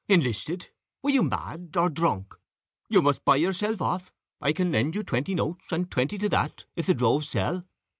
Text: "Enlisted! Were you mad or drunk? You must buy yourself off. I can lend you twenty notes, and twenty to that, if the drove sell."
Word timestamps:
"Enlisted! 0.07 0.69
Were 1.03 1.11
you 1.11 1.21
mad 1.21 1.77
or 1.77 1.87
drunk? 1.87 2.33
You 2.89 3.03
must 3.03 3.23
buy 3.23 3.35
yourself 3.35 3.83
off. 3.83 4.11
I 4.41 4.51
can 4.51 4.71
lend 4.71 4.95
you 4.95 5.03
twenty 5.03 5.35
notes, 5.35 5.71
and 5.71 5.91
twenty 5.91 6.17
to 6.17 6.29
that, 6.29 6.65
if 6.75 6.87
the 6.87 6.95
drove 6.95 7.23
sell." 7.23 7.67